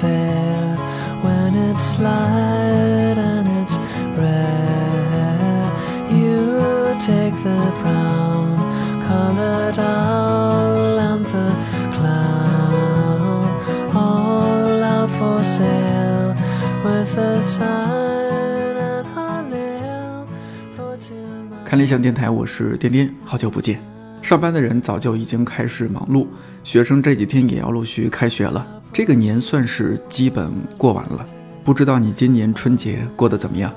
[0.01, 0.77] fair
[1.23, 3.77] when it's light and it's
[4.19, 5.71] rare.
[6.11, 8.59] You take the brown
[9.07, 11.55] colored owl and the
[11.95, 13.47] clown
[13.95, 16.35] all out for sale
[16.83, 20.27] with a sign at our nail
[20.75, 21.65] for tonight.
[21.65, 23.94] 看理想电台，我是颠颠，好久不见。
[24.25, 26.27] 上班的人早就已经开始忙碌，
[26.65, 31.27] 学生这几天也要陆续开学了，这个年算是基本过完了。
[31.63, 33.71] 不知道你今年春节过得怎么样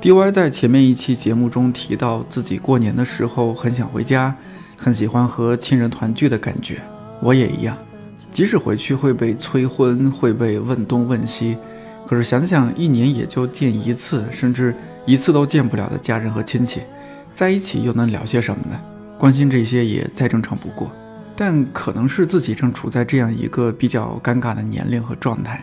[0.00, 4.34] ？DY 在前面一期节目中提到自己过年的时候很想回家，
[4.74, 6.80] 很喜欢和亲人团聚的感觉，
[7.20, 7.76] 我也一样。
[8.32, 11.58] 即使回去会被催婚，会被问东问西，
[12.08, 14.74] 可是想想一年也就见一次，甚至
[15.04, 16.80] 一次都见不了的家人和亲戚，
[17.34, 18.80] 在一起又能聊些什么呢？
[19.20, 20.90] 关心这些也再正常不过，
[21.36, 25.62] 但可能是自己正处在这样一个比较尴尬的年龄和状态。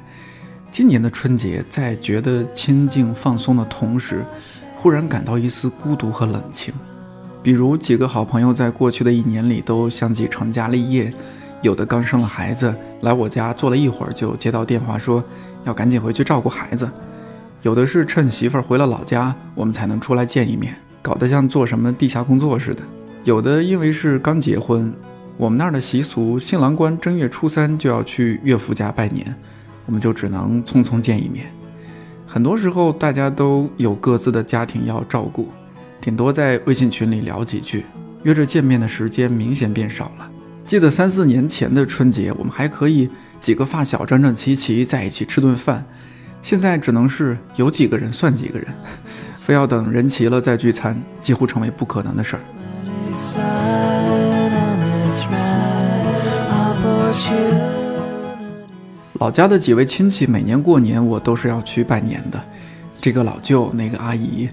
[0.71, 4.23] 今年的春节，在觉得清静放松的同时，
[4.75, 6.71] 忽然感到一丝孤独和冷清。
[7.41, 11.11] 比如几个好朋友在过去的一年里都相继成家立业，
[11.63, 12.71] 有的刚生了孩子，
[13.01, 15.23] 来我家坐了一会儿就接到电话说
[15.65, 16.85] 要赶紧回去照顾孩子；
[17.63, 22.83] 有的是趁媳妇儿回了老家，我们才能出来见一面，搞得像做什么地下工作似的。
[23.27, 24.89] 有的因为是刚结婚，
[25.35, 29.35] 我们那儿的习俗，新郎官正月初三就要去岳父家拜年，
[29.85, 31.45] 我们就只能匆匆见一面。
[32.25, 35.49] 很多时候大家都有各自的家庭要照顾，
[35.99, 37.83] 顶多在微信群里聊几句，
[38.23, 40.31] 约着见面的时间明显变少了。
[40.63, 43.09] 记得三四年前的春节，我们还可以
[43.41, 45.85] 几个发小整整齐齐在一起吃顿饭，
[46.41, 48.67] 现在只能是有几个人算几个人，
[49.35, 52.41] 非要等人齐了再聚餐，几乎成为不可能的事儿。
[59.19, 62.39] 老家的几位亲戚，每年过年我都是要去拜年的。
[63.01, 64.47] 这个老舅，那个阿姨，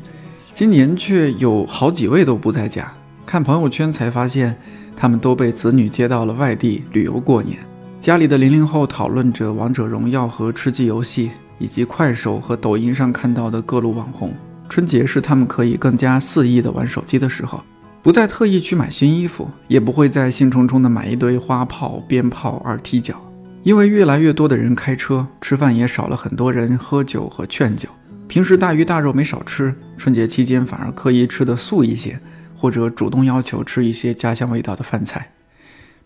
[0.54, 2.90] 今年却有好几位都不在家。
[3.26, 4.56] 看朋友圈才发现，
[4.96, 7.58] 他们都被子女接到了外地旅游过年。
[8.00, 14.32] 家里的零零后讨论着王者荣耀和吃鸡游戏，以及快手和抖音上看到的各路网红。
[14.70, 17.62] 春节是他们可以更加肆意的玩手机的时候，
[18.02, 23.14] 不再特意去买新衣服，也不会再兴冲冲的买一堆花炮、鞭炮、二踢脚。
[23.64, 27.88] 因为越来越多的人开车，吃饭也少了很多人喝酒和劝酒。
[28.28, 32.20] 平时大鱼大肉没少吃，春节期间反而刻意吃的素一些，
[32.54, 35.32] 或者主动要求吃一些家乡味道的饭菜。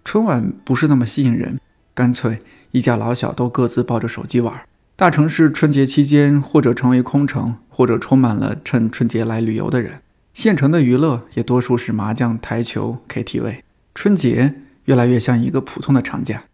[0.04, 1.58] 春晚不是那么吸引人，
[1.94, 2.38] 干脆
[2.70, 4.54] 一家老小都各自抱着手机玩。
[4.94, 9.94] 大城市春节期间，或者成为空城，或者充满了趁春节来旅游的人。
[10.32, 13.58] 县城的娱乐也多数是麻将、台球、KTV。
[13.96, 14.54] 春节
[14.84, 16.44] 越来越像一个普通的长假。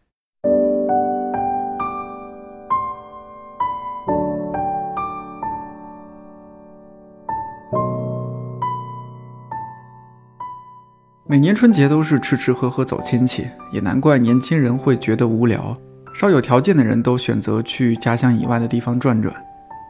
[11.35, 15.77] 每年春节都是吃吃喝喝走亲戚，也难怪年轻人会觉得无聊。
[16.15, 19.35] 稍有条件的人都选择去家乡以外的地方转转。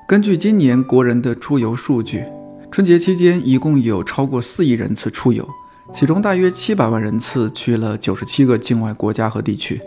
[0.08, 2.24] 根据今年国人的出游数据，
[2.70, 5.46] 春节期间一共有超过四亿人次出游，
[5.92, 9.78] 其中大约七百万人次去了九十七个境外国家和地区。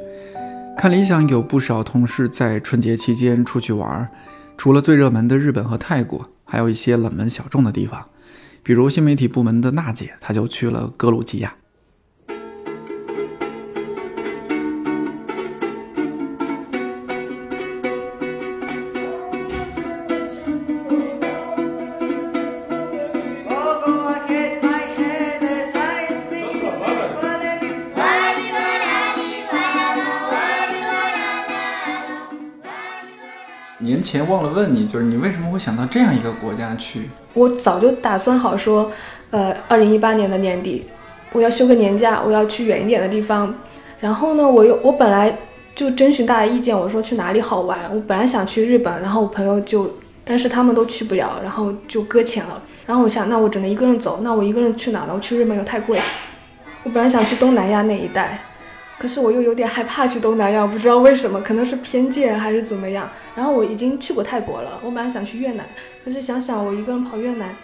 [0.78, 4.07] 看理想有不少同事在春节期间出去玩，
[4.59, 8.06] 除了最热门的日本和泰国，还有一些冷门小众的地方，
[8.68, 11.56] 比如新媒体部门的娜姐，她就去了格鲁吉亚。
[33.88, 37.09] 年前忘了问你，就是你为什么会想到这样一个国家去？
[37.34, 38.92] 我早就打算好说，
[39.31, 40.84] 呃，二零一八年的年底，
[41.31, 43.54] 我要休个年假，我要去远一点的地方。
[44.01, 45.34] 然后呢，我又我本来
[45.74, 47.80] 就征询大家意见，我说去哪里好玩。
[47.94, 49.89] 我本来想去日本，然后我朋友就，
[50.25, 52.62] 但是他们都去不了，然后就搁浅了。
[52.86, 55.13] 然后我想，那我只能一个人走，那我一个人去哪呢？
[55.13, 56.01] 我去日本又太贵。
[56.84, 58.39] 我本来想去东南亚那一带，
[58.98, 63.10] 可是我又有点害怕去东南亚，不知道为什么，可能是偏见还是怎么样。
[63.36, 65.66] 然后我已经去过泰国了，我本来想去越南，
[66.04, 67.56] 可是想想我一个人跑越南，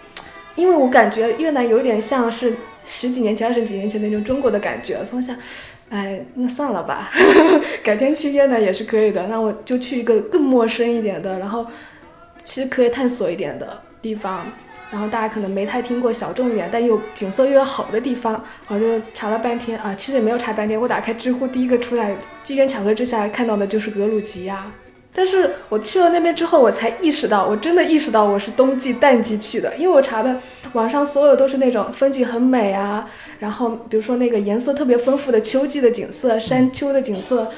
[0.54, 2.54] 因为我感觉越南有点像是
[2.86, 5.36] 十几年前、二十几年前那种中国的感觉，所以想，
[5.90, 7.10] 哎，那算了吧，
[7.82, 9.26] 改天去越南也是可以的。
[9.26, 11.66] 那我就去一个更陌生一点的，然后
[12.44, 14.46] 其实可以探索一点的地方。
[14.90, 24.66] 然后大家可能没太听过小众一点，但又景色又好的地方，我就查了半天啊，其实也没有查半天，我打开知乎第一个出来，机缘巧合之下看到的就是格鲁吉亚。
[25.16, 30.40] 但是我去了那边之后，我才意识到，我真的意识到我是冬季淡季去的，因为我查的
[30.72, 33.08] 网上所有都是那种风景很美啊，
[33.38, 37.50] 然后比如说那个颜色特别丰富的秋季的景色、山丘的景色。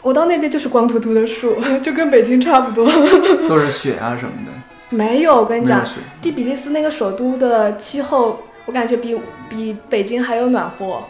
[0.00, 2.90] 我到那边就是光秃秃的树， 就跟北京差不多。
[3.48, 4.52] 都是雪啊什么的。
[4.90, 5.84] 没有，我跟你讲
[6.22, 9.18] 第比利斯那个首都的气候，我感觉比
[9.48, 11.02] 比北京还要暖和。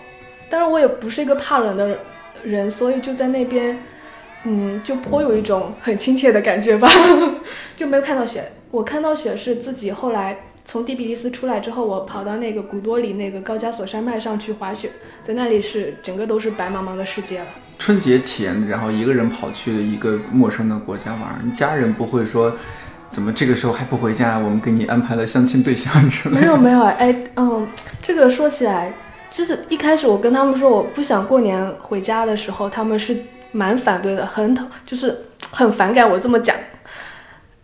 [0.50, 1.98] 但是，我也不是一个怕冷的
[2.42, 3.78] 人，所以就在那边，
[4.44, 6.88] 嗯，就颇有一种很亲切的感觉吧，
[7.76, 8.50] 就没有看到雪。
[8.70, 14.90] 我看到雪是自己后来从第比利斯出来之后，我跑到那个古多里那个高加索山脉上去滑雪，
[15.22, 17.46] 在那里是整个都是白茫茫的世界了。
[17.78, 22.54] 春节前，然后一个人跑去一个陌生的国家玩，你家人不会说，
[23.10, 24.38] 怎么这个时候还不回家？
[24.38, 26.40] 我们给你安排了相亲对象之类的。
[26.40, 27.66] 没有没有，哎，嗯，
[28.02, 28.92] 这个说起来，
[29.30, 33.16] 就是一开始我跟他们说我不想过年回家的时候，他们是
[33.50, 36.54] 蛮反对的，很讨，就是很反感我这么讲。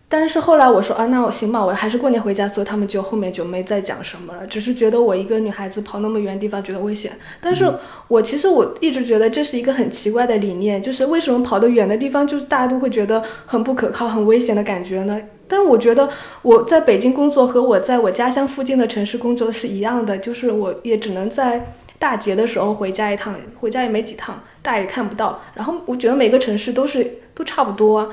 [0.07, 7.11] 但是后来我说啊，那我行吧，我还是过年回家，所以他们就后面就没再讲什么了，只是觉得我一个女孩子跑那么远的地方觉得危险。
[7.41, 7.71] 但是
[8.07, 15.19] 我其实我一直觉得这是一个很奇怪的理念，就是为什么跑得远的地方，就是大家都会觉得很不可靠、很危险的感觉呢？
[15.47, 16.09] 但是我觉得
[16.41, 25.41] 我在北京工作和我在我家乡附近的城市工作是一样的，就是我也只能在大节的时候回家一趟，回家也没几趟，大家也看不到。
[25.53, 28.09] 然后我觉得每个城市都是都差不多啊，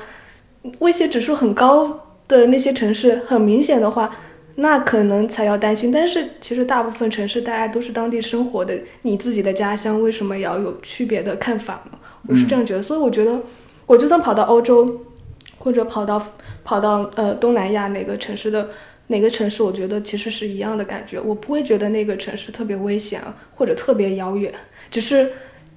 [0.79, 4.15] 威胁指数很高的那些城市，很明显的话，
[4.55, 5.91] 那可能才要担心。
[5.91, 11.97] 但是其实大部分城市大家都是当地生活的，你自己的家乡为什么要有区别的看法呢？
[12.27, 13.37] 我是这样觉得，所以我觉得
[13.85, 15.01] 我就算跑到欧洲，
[15.63, 16.21] 或者跑到
[16.65, 18.69] 跑到呃东南亚哪个城市的
[19.07, 24.53] 哪个城市，我觉得其实是一样的感觉，我不会觉得那个城市特别危险啊或者特别遥远，
[24.91, 25.31] 只是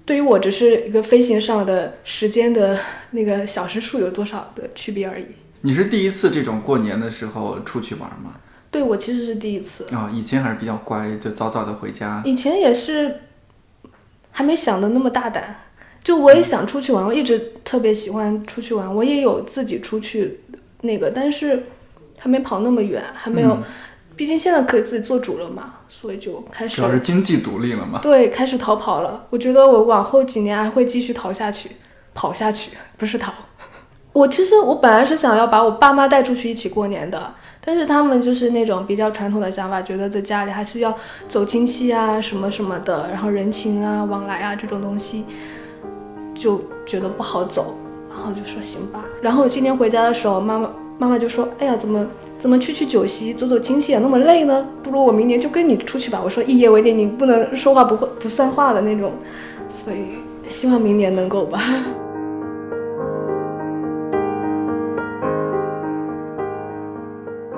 [0.04, 2.76] 对于我只是一个飞行上的时间的
[3.12, 5.26] 那个小时数有多少的区别而已。
[5.60, 8.40] 你是第一次这种过年的时候出去玩吗？
[8.70, 12.22] 对我其实是第一次，啊、以前还是比较乖，就早早的回家。
[12.24, 13.20] 以前也是
[14.30, 15.56] 还没想的那么大胆，
[16.06, 20.38] 就我也想出去玩，我一直特别喜欢出去玩，我也有自己出去
[20.82, 21.64] 那个，但是
[22.16, 23.64] 还没跑那么远，还没有，嗯
[24.14, 27.98] 毕竟现在可以自己做主了嘛，所以就开始主要是经济独立了嘛。
[28.00, 29.26] 对开始逃跑了。
[29.30, 31.70] 我觉得我往后几年还会继续逃下去，
[32.14, 33.32] 跑下去不是逃。
[34.12, 40.96] 我其实我本来是想要把我爸妈带出去一起过年的，但是他们就是那种比较传统的想法，觉得在家里还是要
[41.28, 45.26] 走亲戚啊什么什么的，然后人情啊往来啊这种东西，
[46.36, 47.74] 就觉得不好走，
[48.10, 49.02] 然后就说行吧。
[49.20, 52.06] 然后今年回家的时候，妈妈妈妈就说：“哎呀，怎么
[52.38, 54.66] 怎么去去酒席走走亲戚也那么累呢？
[54.82, 59.12] 不如我明年就跟你出去吧。”我说：“一言为定，你不能说话不会不算话的那种。”
[59.70, 60.18] 所以
[60.48, 61.60] 希望明年能够吧。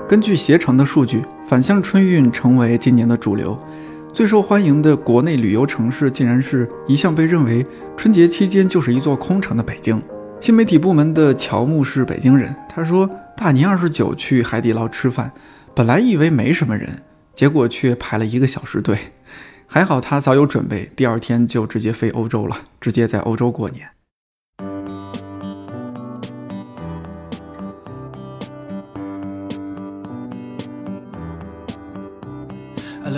[0.09, 3.59] 根据携程的数据，返乡春运成为今年的主流。
[4.13, 7.65] 最受欢迎的国内旅游城市，竟然是一向被认为
[7.97, 10.03] 春节期间就是一座空城的北京。
[10.41, 15.31] 新媒体部门的乔木是北京人，他说大年二十九去海底捞吃饭，
[15.75, 17.03] 本来以为没什么人，
[17.35, 18.99] 结果却排了一个小时队。
[19.67, 23.87] 还好他早有准备，第二天就直接飞欧洲了，直接在欧洲过年。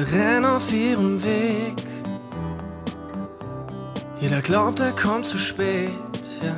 [0.00, 1.74] Alle rennen auf ihrem Weg.
[4.18, 5.90] Jeder glaubt, er kommt zu spät,
[6.42, 6.54] ja.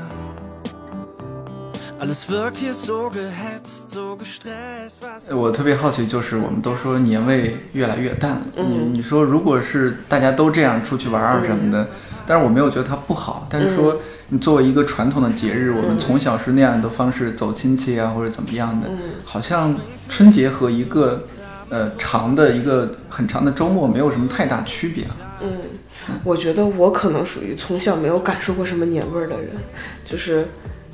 [1.99, 5.01] Alles wirkt hier so gehetzt, so gestresst.
[5.03, 8.43] Was 我特别好奇，就是我们都说年味越来越淡了。
[8.57, 11.89] 你你说，如果是大家都这样出去玩啊什么的，
[12.25, 13.47] 但是我没有觉得它不好。
[13.51, 13.97] 但是说，
[14.29, 18.89] 你作为一个传统的节日，我们从小是那样的方式走亲戚啊，或者怎么样的，
[19.25, 19.75] 好像
[20.09, 21.25] 春节和一个
[21.73, 25.17] 呃长的一个很长的周末没有什么太大区别了。
[25.41, 25.51] 嗯，
[26.23, 29.49] 我觉得我可能属于从小没有感受过什么年味儿的人，
[30.05, 30.47] 就是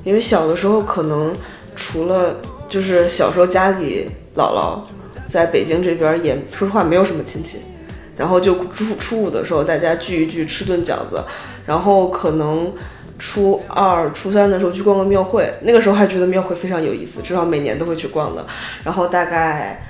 [0.04, 1.34] 因为小的时候可能
[1.74, 2.36] 除了
[2.68, 4.78] 就是小时候家里姥姥
[5.26, 7.58] 在北京这边也说实话没有什么亲戚，
[8.16, 11.20] 然后就初初五的时候大家聚一聚吃顿饺子，
[11.66, 12.72] 然后可能
[13.18, 18.46] 初二、初三的时候去逛个庙会，那个时候还觉得庙会非常有意思，至少每年都会去逛的，
[18.84, 19.84] 然后大概。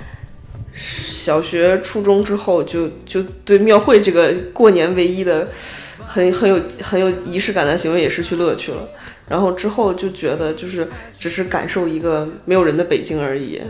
[1.07, 5.47] 小学、初中之后就就对庙会这个过年唯一的
[6.07, 8.87] 很很有很有仪式感的行为也失去乐趣了。
[9.27, 10.87] 然后之后就觉得就是
[11.19, 13.61] 只是感受一个没有人的北京而已。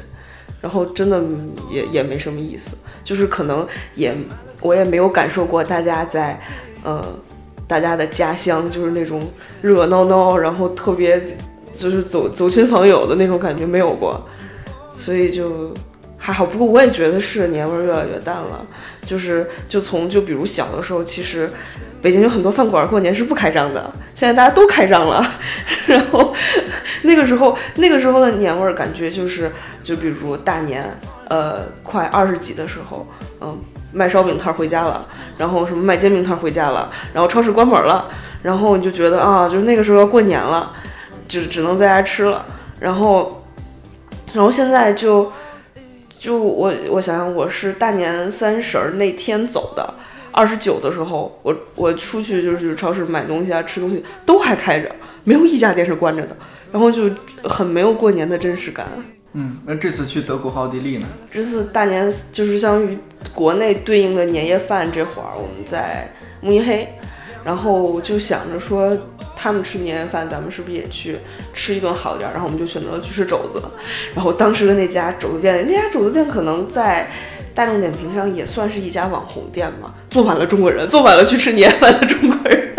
[0.61, 1.23] 然后真的
[1.71, 4.13] 也也没什么意思，就是可能也
[4.59, 6.37] 我也没有感受过大家在，
[6.83, 7.01] 呃，
[7.65, 9.25] 大家的家乡就是那种
[9.61, 11.25] 热热闹闹，然后特别
[11.73, 14.21] 就是走走亲访友的那种感觉没有过，
[14.97, 15.73] 所以就
[16.19, 16.45] 还好。
[16.45, 18.63] 不过我也觉得是年味儿越来越淡了，
[19.05, 21.49] 就是就从就比如小的时候，其实
[22.01, 25.25] 北京有很多饭馆过年是不开张的，现在大家都开张了，
[25.87, 26.33] 然后
[27.01, 30.85] 那个时候那个时候的年味儿感觉就是就比如大年
[31.29, 33.07] 呃快二十几的时候，
[33.41, 33.57] 嗯。
[33.91, 35.03] 卖烧饼摊回家了，
[35.35, 38.07] 然后什么卖煎饼摊回家了，然后超市关门了，
[38.43, 40.71] 然后你就觉得啊，就是那个时候要过年了，
[41.27, 42.45] 就只能在家吃了，
[42.79, 43.43] 然后，
[44.31, 45.31] 然后现在就，
[46.19, 49.93] 就我我想想，我是大年三十儿那天走的，
[50.31, 56.35] 二十九的时候，我我出去就是超市买东西啊，吃东西都还开着，没有一家店是关着的，
[56.73, 57.09] 然后就
[57.43, 58.85] 很没有过年的真实感。
[59.33, 61.07] 嗯，那这次去德国和奥地利呢？
[61.31, 62.97] 这次大年就是相当于
[63.33, 66.11] 国内对应的年夜饭这会儿，我们在
[66.41, 66.87] 慕尼黑，
[67.49, 68.95] 然后就想着说
[69.35, 71.17] 他们吃年夜饭，咱们是不是也去
[71.51, 72.31] 吃一顿好点儿？
[72.31, 73.59] 然后我们就选择了去吃肘子。
[74.13, 77.09] 然后当时的那家肘子店，那家肘子店可能在
[77.55, 82.78] 大众点评上也算是一家网红店嘛，坐满了中国人，坐满了去吃年夜饭的中国人。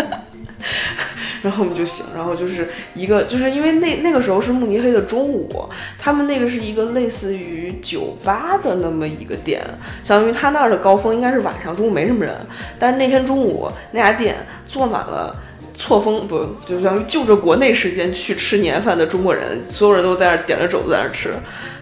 [1.42, 5.68] 然后我们就醒，然后就是一个，就是因为那那个时候是慕尼黑的中午，
[5.98, 9.60] 他们那个是一个类似于酒吧的那么一个店，
[10.02, 12.34] 相当于他那儿的高峰应该是晚上，中午没什么人，
[12.78, 15.34] 但是那天中午那家店坐满了
[15.74, 21.30] 错峰不，就相当于就着国内时间去吃年饭的中国人，所有人都在那儿点着肘子在那儿吃，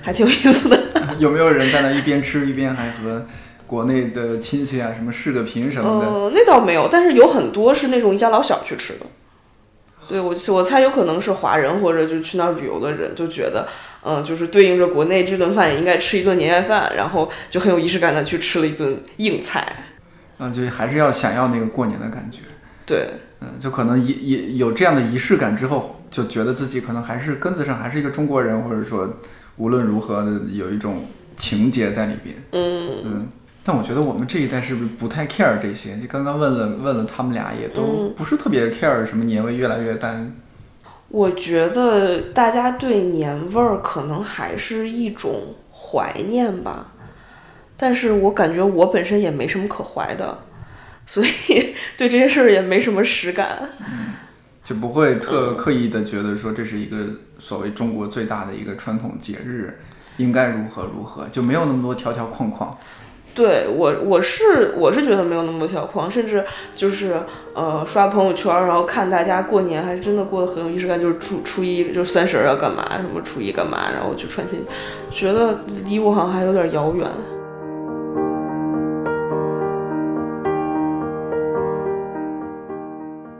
[0.00, 0.78] 还挺有意思的。
[1.18, 3.26] 有没有人在那一边吃一边还和
[3.66, 6.06] 国内的亲戚啊什么视个频什么的？
[6.06, 9.06] 嗯，那倒没有，但是有很多是那种一家老小去吃的。
[10.08, 13.68] 对我，我猜有可能是华人或者就去那儿旅游的人，就觉得，
[14.02, 19.70] 嗯，就是对应着国内这顿饭也应该吃一顿年夜饭，然后就很有仪式感的去吃了一顿硬菜。
[20.38, 22.40] 嗯，就还是要想要那个过年的感觉。
[22.86, 23.08] 对，
[23.40, 29.12] 嗯，就可能仪仪有这样的仪式感之后，就觉得自己可能还是根子上还是一个中国人，或者说
[29.56, 31.04] 无论如何的有一种
[31.36, 32.36] 情节在里边。
[32.52, 33.28] 嗯嗯。
[33.68, 35.98] 但我觉得我们这一代是不是不太 care 这些？
[35.98, 40.34] 就刚刚问了问了他们俩，也都不是特别 care 什么年味越来越淡。
[41.08, 46.94] 我觉得大家对年味儿可能还是一种怀念吧，
[47.76, 50.38] 但是我感觉我本身也没什么可怀的，
[51.06, 53.68] 所以 对这些事儿也没什么实感。
[53.80, 54.14] 嗯，
[54.64, 56.96] 就不会特刻意的觉得说这是一个
[57.38, 59.78] 所谓中国最大的一个传统节日，
[60.16, 62.74] 应该如何如何，就没有那么多条条框框。
[63.38, 67.14] 对我，我是我是觉得没有那么多条框，甚至就是
[67.54, 74.58] 呃刷朋友圈，然后看大家过年还真的过得很有仪式感，就是初初一就三十要干嘛，什么初一干嘛，然后去串亲，
[75.12, 77.06] 觉得离我好像还有点遥远。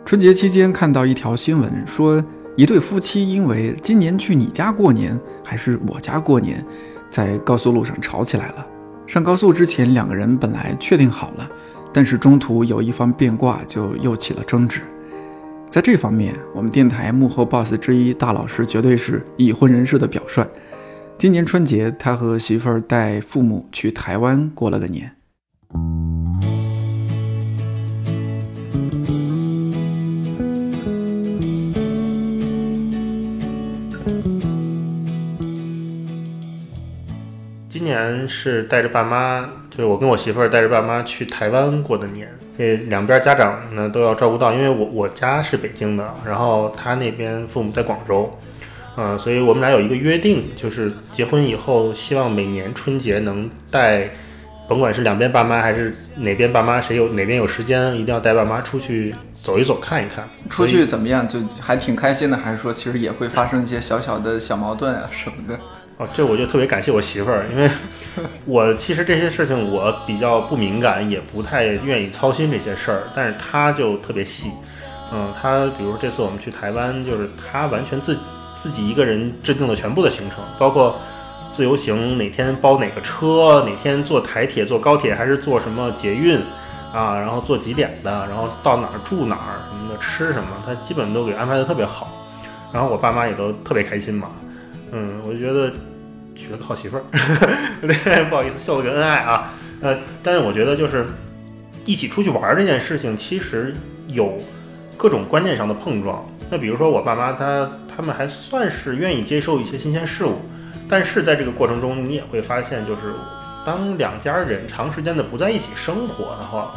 [0.05, 2.23] 春节期间看到一条新闻，说
[2.55, 6.65] 一对夫妻因为今年去你家过年还是我家过年，
[7.11, 8.65] 在高速路上吵起来了。
[9.09, 11.51] 上高速之前，两个人本来确定好了，
[11.95, 14.83] 但是中途有一方变卦，就又起了争执。
[15.71, 20.47] 在这方面，我们电台幕后 boss 之一大老师绝对是已婚人士的表率。
[21.17, 25.11] 今年春节，他和媳妇儿带父母去台湾过了个年。
[38.29, 42.29] 是带着爸妈，就是我跟我媳妇儿带着爸妈去台湾过的年。
[42.57, 48.37] 这两边家长呢都要照顾到，因为我我家是北京的，然后他那边父母在广州，
[48.97, 54.11] 嗯，所以我们俩有一个约定，就是结婚以后，希望每年春节能带，
[54.69, 60.29] 甭管是两边爸妈还是哪边爸妈，谁有哪边有时间，一定要带爸妈出去走一走，看一看。
[60.51, 61.27] 出去怎么样？
[61.29, 65.59] 就还挺开心的，还是说其实也会发生一些小小的小矛盾啊什么的？
[65.99, 67.69] 哦，这我就特别感谢我媳妇儿，因为
[68.47, 74.51] 我其实这些事情我比较不敏感，也不太愿意操心这些事儿，但是他就特别细，
[75.13, 78.19] 嗯，他比如这次我们去台湾，就是他完全自
[78.57, 80.99] 自己一个人制定了全部的行程，包括
[81.53, 86.39] 自由行哪天包哪个车，哪天坐台铁、坐高铁还是坐什么捷运
[86.93, 92.11] 啊，然后坐几点的，然后到哪儿住哪儿什么的，吃什么，他基本都给安排的特别好，
[92.73, 94.31] 然后我爸妈也都特别开心嘛。
[94.91, 95.71] 嗯，我就觉得
[96.39, 97.03] 娶了个好媳妇儿，
[98.31, 99.53] 不好意思秀了个恩爱啊。
[99.81, 101.05] 呃，但是我觉得就是
[101.85, 103.75] 一起出去玩这件事情，其实
[104.07, 104.39] 有
[104.97, 106.25] 各种观念上的碰撞。
[106.51, 110.37] 那比如说我爸妈他他们还算是愿意接受一些新鲜事物，
[110.89, 113.13] 但是在这个过程中，你也会发现，就是
[113.67, 116.73] 当两家人长时间的不在一起生活的话，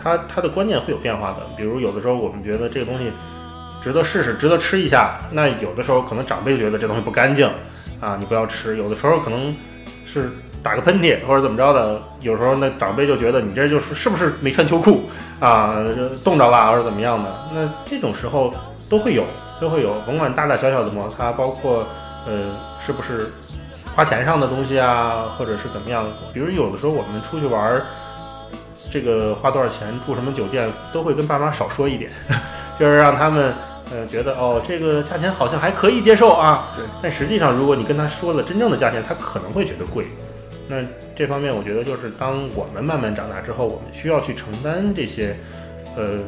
[0.00, 1.40] 他他的观念会有变化的。
[1.56, 3.10] 比如有的时候我们觉得这个东西
[3.86, 7.48] 值得试试，值得吃一下，那有的时候可能长辈觉得这东西不干净
[8.00, 8.76] 啊，你不要吃。
[8.76, 9.54] 有的时候可能
[10.04, 10.28] 是
[10.60, 15.76] 打个喷嚏或者怎么着的，有时候那长辈就觉得你这就是是不是没穿秋裤啊，
[16.24, 17.32] 冻着了或者怎么样的。
[17.54, 18.52] 那这种时候
[18.90, 19.22] 都会有，
[19.60, 21.86] 都会有，甭管大大小小的摩擦，包括
[22.26, 22.32] 呃
[22.84, 23.30] 是不是
[23.94, 26.04] 花钱上的东西啊，或者是怎么样。
[26.34, 27.84] 比如有的时候我们出去玩儿，
[28.90, 32.10] 这个花多少钱，住什么酒店，都会跟爸妈少说一点，
[32.76, 33.54] 就是让他们
[33.90, 36.72] 呃觉得哦，这个价钱好像还可以接受啊。
[36.76, 36.84] 对。
[37.02, 40.06] 但实际上，如果你跟他说了真正的价钱，他可能会觉得贵。
[40.68, 40.76] 那
[41.14, 45.36] 这方面，我觉得就是当我们慢慢长大之后，我们需要去承担这些，
[45.96, 46.18] 呃，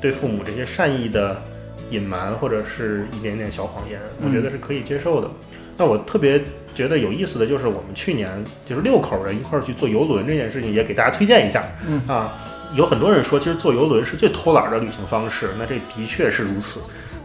[0.00, 1.42] 对父母这些善意的
[1.90, 5.30] 隐瞒或者是一点点小谎言，我觉得是可以接受的。
[5.76, 6.40] 那我特别
[6.74, 11.62] 觉得有意思的就是，我们去年就是六口人一块儿去坐游轮这件事情，也给大家推荐一下。
[11.86, 12.32] 嗯啊，
[12.74, 16.80] 有很多人说，其实坐游轮是最偷懒的旅行方式，那这的确是如此。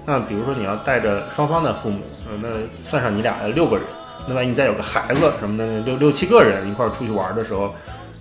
[0.05, 2.49] 那比如说你要带着双方的父母，呃，那
[2.89, 3.85] 算上你俩六个人，
[4.27, 7.73] 那万一再有个孩子什么的，六六七个人一块儿出去玩的时候，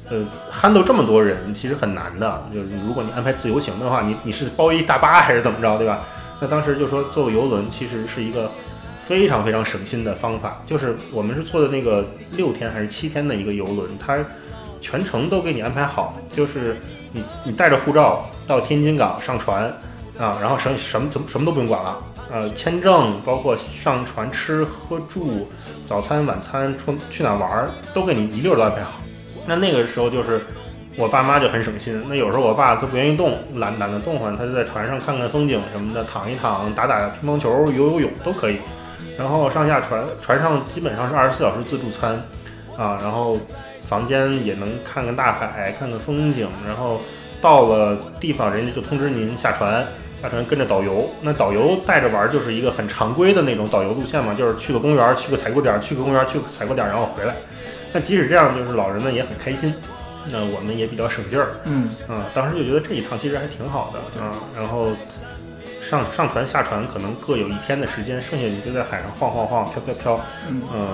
[0.09, 2.45] 呃，handle 这么多人其实很难的。
[2.53, 6.01] 就是如果你安排自由行的话，你你是包一大巴还是怎么着，对吧？
[6.41, 8.51] 那当时就说坐游轮其实是一个
[9.05, 12.05] 非常非常省心的方法，就是我们是坐的那个
[12.37, 14.19] 六天还是七天的一个游轮，它
[14.81, 16.77] 全程都给你安排好，就是
[17.17, 19.65] 你你带着护照到天津港上船
[20.19, 21.99] 啊，然后什什么怎么什么都不用管了，
[22.31, 25.49] 呃，签证包括上船吃喝住、
[25.87, 29.01] 早餐晚餐出去哪玩儿都给你一溜儿都安排好。
[29.47, 30.45] 那那个时候就是
[30.97, 38.59] 我爸妈就很省心，那有时候我爸都不愿意动，懒懒得动换，他就在船上看看风景什么的，躺一躺，打打乒乓球、游游泳都可以。
[39.19, 42.23] 然后上下船，船上基本上是二十四小时自助餐，
[42.77, 43.39] 啊，然后
[43.81, 47.01] 房间也能看看大海，看看风景，然后
[47.41, 49.87] 到了地方，人家就通知您下船，
[50.23, 57.35] 下船跟着导游，那导游带着玩儿就是一个很常规的那种导游路线嘛，就是去个公园，去个采购点，去个公园，去个采购点，然后回来。
[57.93, 59.73] 那即使这样，就是老人们也很开心，
[60.31, 64.35] 那我们也比较省劲儿，嗯啊，当时就觉得这一趟其实还挺好的啊。
[64.55, 64.89] 然后
[65.89, 70.89] 上上船下船可能各有一天的时间，剩下你就在海上晃晃晃、飘飘飘，嗯呃，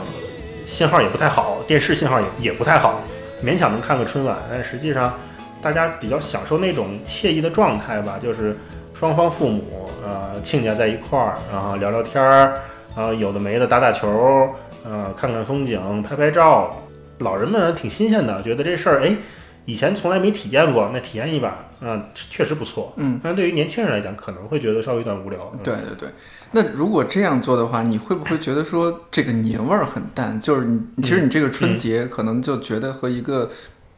[0.73, 2.99] 信号也不太好，电视信号也也不太好，
[3.45, 4.39] 勉强能看个春晚。
[4.51, 5.13] 但实际上，
[5.61, 8.57] 大家比较享受那种惬意的状态吧，就是
[8.99, 12.55] 双方父母呃亲家在一块儿，然后聊聊天儿，
[12.95, 14.49] 啊有的没的打打球，
[14.83, 16.75] 呃，看看风景，拍拍照。
[17.19, 19.15] 老人们挺新鲜的，觉得这事儿哎，
[19.65, 21.49] 以前从来没体验过，那体验一把，
[21.81, 22.93] 啊、确实不错。
[22.97, 25.51] 嗯，但对于年轻人来讲，可能会觉得稍微有点无聊。
[25.53, 26.09] 嗯对对对。
[26.51, 30.39] 那如果这样做的话，你会不会觉得说这个年味儿很淡？
[30.41, 33.51] 就是你其实你这个春节可能就觉得和一个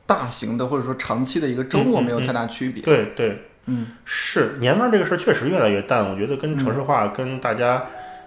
[0.07, 2.83] 大型的或者说长期的一个周末没有太大区别。
[2.83, 7.87] 对对，嗯是年味儿这个事儿确实越来越淡，我觉得跟城市化、跟大家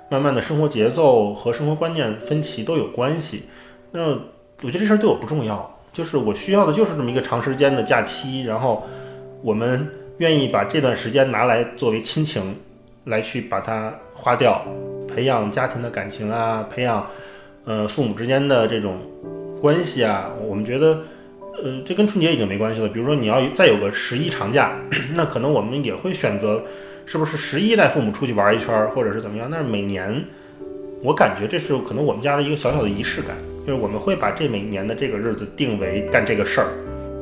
[0.10, 3.44] 慢慢的生活节奏和生活观念分歧都有关系。
[3.92, 8.84] 那我觉得这事儿对我不重要，就是我需要的就是这么一个长时间的假期，然后
[9.42, 9.88] 我们
[10.20, 12.56] 愿意把这段时间拿来作为亲情，
[13.06, 14.64] 来去把它花掉，
[15.08, 17.08] 培养家庭的感情啊，培养
[17.66, 19.00] 呃父母之间的这种
[19.60, 21.00] 关系啊，我们觉得。
[21.64, 22.88] 呃，这跟春节已经没关系了。
[22.88, 24.78] 比如说，你要再有个十一长假，
[25.18, 26.62] 那可能我们也会选择，
[27.08, 29.50] 是不是十一带父母出去玩一圈，或者是怎么样？
[29.52, 30.24] 但是每年，
[31.02, 33.36] 我感觉这是可能我们家的一个小小的仪式感，
[33.68, 36.68] 就是我们会把这每年的这个日子定为干这个事儿，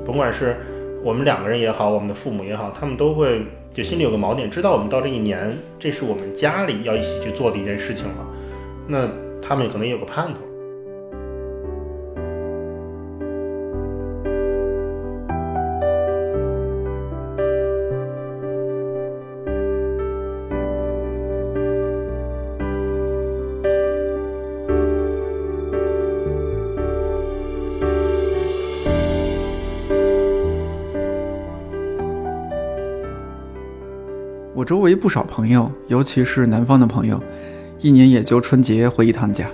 [0.05, 0.55] 甭管是
[1.03, 3.41] 我们两个人也好，我们的父母也好，他们都会
[3.73, 8.27] 就心里有个锚点，知道我们到这一年，这是我们家里要一起去做的一件事情了。
[8.88, 9.10] 那
[9.41, 10.39] 他们可能也有个盼头。
[34.65, 37.21] 周围不少朋友，尤其是南方的朋友，
[37.80, 39.47] 一年也就春节回一趟家，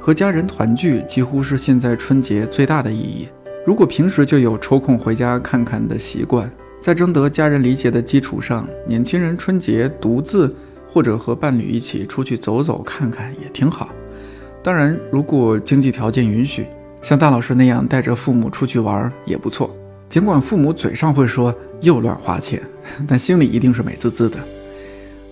[0.00, 3.28] 和家人团聚几乎是现在春节最大的意义。
[3.66, 6.50] 如果平时就有抽空回家看看的习惯，
[6.80, 10.54] 在征得家人理解的基础上，年轻人春节独自
[10.88, 13.90] 或者和伴侣一起出去走走看看也挺好。
[14.62, 16.66] 当然，如果经济条件允许，
[17.02, 19.74] 像大老师那样带着父母出去玩也不错。
[20.08, 22.62] 尽管父母嘴上会说又乱花钱，
[23.08, 24.38] 但心里一定是美滋滋的。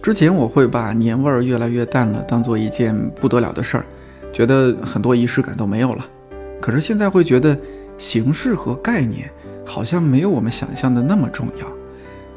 [0.03, 3.87] 之前我会把年味儿越来越淡了当做一件不得了的事儿，
[4.33, 6.05] 觉得很多仪式感都没有了。
[6.61, 7.57] 可是现在会觉得
[7.99, 9.31] 形式和概念
[9.65, 11.67] 好像没有我们想象的那么重要，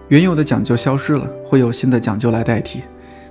[0.10, 2.84] 原有的讲究消失了，会有新的讲究来代替。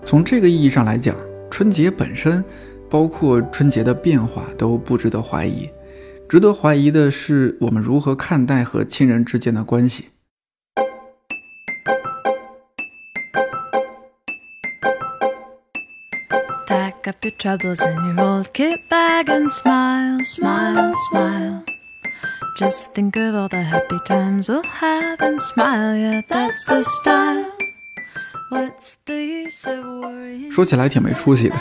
[0.04, 1.14] 从这个意义上来讲，
[1.48, 2.44] 春节本身，
[2.90, 5.70] 包括春节的变化，都不值得怀疑。
[6.28, 10.06] 值得怀疑的是，我们如何看待和亲人之间的关系。
[16.66, 21.62] Pack up your troubles in your old kit bag and smile, smile, smile.
[22.56, 27.44] Just think of all the happy times we'll have and smile, yeah, that's the style.
[28.50, 30.50] What's the use of worrying?
[30.50, 31.56] 说起来挺没出息的。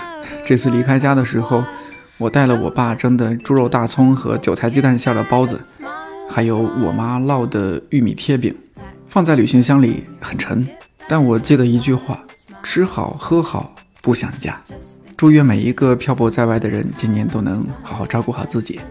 [0.46, 1.66] 这次离开家的时候，
[2.18, 5.60] 我带了我爸蒸的猪肉大葱和韭菜鸡蛋馅的包子，
[6.30, 8.56] 还有我妈烙的玉米贴饼，
[9.10, 10.66] 放在旅行箱里很沉。
[11.10, 12.24] 但我记得一句话：
[12.62, 13.73] 吃好喝好，
[14.04, 14.62] 不想家。
[15.16, 18.82] 祝愿每一个漂泊在外的人，今年都能好好照顾好自己。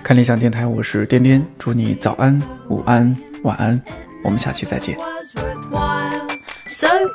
[0.00, 3.82] 看理想电台，我是颠颠，祝你早安、午安、晚安，
[4.22, 4.96] 我们下期再见。
[4.96, 6.30] was worthwhile.
[6.66, 7.10] So